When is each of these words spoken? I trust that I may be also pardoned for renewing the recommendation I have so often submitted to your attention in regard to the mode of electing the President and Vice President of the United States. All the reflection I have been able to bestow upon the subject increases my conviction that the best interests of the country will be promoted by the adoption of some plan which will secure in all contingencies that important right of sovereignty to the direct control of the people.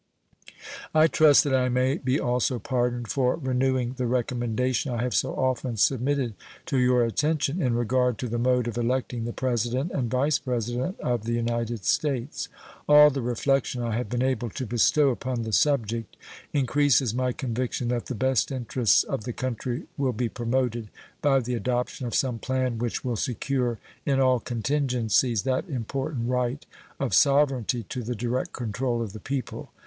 I 0.95 1.05
trust 1.05 1.43
that 1.43 1.53
I 1.53 1.69
may 1.69 1.97
be 1.99 2.19
also 2.19 2.57
pardoned 2.57 3.07
for 3.09 3.35
renewing 3.35 3.93
the 3.97 4.07
recommendation 4.07 4.91
I 4.91 5.03
have 5.03 5.13
so 5.13 5.35
often 5.35 5.77
submitted 5.77 6.33
to 6.65 6.79
your 6.79 7.03
attention 7.03 7.61
in 7.61 7.75
regard 7.75 8.17
to 8.17 8.27
the 8.27 8.39
mode 8.39 8.67
of 8.67 8.79
electing 8.79 9.25
the 9.25 9.31
President 9.31 9.91
and 9.91 10.09
Vice 10.09 10.39
President 10.39 10.99
of 11.01 11.25
the 11.25 11.33
United 11.33 11.85
States. 11.85 12.47
All 12.89 13.11
the 13.11 13.21
reflection 13.21 13.83
I 13.83 13.93
have 13.95 14.09
been 14.09 14.23
able 14.23 14.49
to 14.49 14.65
bestow 14.65 15.09
upon 15.09 15.43
the 15.43 15.53
subject 15.53 16.17
increases 16.51 17.13
my 17.13 17.31
conviction 17.31 17.89
that 17.89 18.07
the 18.07 18.15
best 18.15 18.51
interests 18.51 19.03
of 19.03 19.25
the 19.25 19.33
country 19.33 19.83
will 19.97 20.13
be 20.13 20.29
promoted 20.29 20.89
by 21.21 21.41
the 21.41 21.53
adoption 21.53 22.07
of 22.07 22.15
some 22.15 22.39
plan 22.39 22.79
which 22.79 23.05
will 23.05 23.15
secure 23.15 23.77
in 24.03 24.19
all 24.19 24.39
contingencies 24.39 25.43
that 25.43 25.69
important 25.69 26.27
right 26.27 26.65
of 26.99 27.13
sovereignty 27.13 27.83
to 27.89 28.01
the 28.01 28.15
direct 28.15 28.51
control 28.51 29.03
of 29.03 29.13
the 29.13 29.19
people. 29.19 29.71